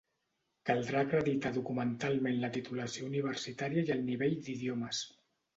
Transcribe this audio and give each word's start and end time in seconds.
Caldrà 0.69 1.03
acreditar 1.07 1.51
documentalment 1.57 2.39
la 2.45 2.51
titulació 2.57 3.11
universitària 3.13 3.87
i 3.91 3.97
el 3.97 4.03
nivell 4.11 4.37
d'idiomes. 4.49 5.05